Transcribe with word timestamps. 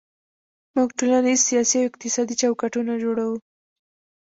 موږ 0.75 0.89
ټولنیز، 0.99 1.39
سیاسي 1.49 1.75
او 1.79 1.87
اقتصادي 1.89 2.35
چوکاټونه 2.41 2.93
جوړوو. 3.03 3.37